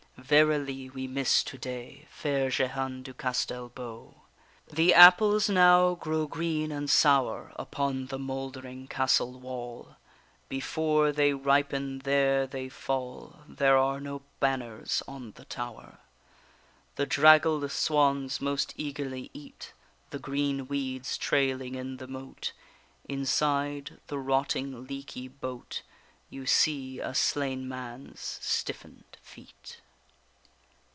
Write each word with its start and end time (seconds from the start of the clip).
Verily 0.17 0.87
we 0.89 1.07
miss 1.07 1.43
to 1.43 1.57
day 1.57 2.05
Fair 2.11 2.49
Jehane 2.49 3.01
du 3.03 3.11
Castel 3.13 3.67
beau. 3.69 4.13
The 4.71 4.93
apples 4.93 5.49
now 5.49 5.95
grow 5.95 6.25
green 6.27 6.71
and 6.71 6.89
sour 6.89 7.51
Upon 7.57 8.07
the 8.07 8.19
mouldering 8.19 8.87
castle 8.87 9.37
wall, 9.39 9.95
Before 10.47 11.11
they 11.11 11.33
ripen 11.33 11.99
there 11.99 12.45
they 12.47 12.69
fall: 12.69 13.39
There 13.47 13.75
are 13.77 13.99
no 13.99 14.21
banners 14.39 15.01
on 15.07 15.31
the 15.33 15.43
tower, 15.45 15.97
The 16.97 17.07
draggled 17.07 17.69
swans 17.71 18.39
most 18.39 18.73
eagerly 18.77 19.31
eat 19.33 19.73
The 20.11 20.19
green 20.19 20.67
weeds 20.67 21.17
trailing 21.17 21.73
in 21.75 21.97
the 21.97 22.07
moat; 22.07 22.53
Inside 23.09 23.99
the 24.07 24.19
rotting 24.19 24.85
leaky 24.87 25.27
boat 25.27 25.81
You 26.29 26.45
see 26.45 26.99
a 27.01 27.13
slain 27.15 27.67
man's 27.67 28.37
stiffen'd 28.39 29.17
feet. 29.21 29.81